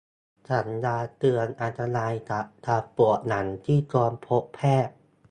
[0.51, 4.95] สัญญาณเตือนอันตรายจากการปวดหลังที่ควรพบแพทย์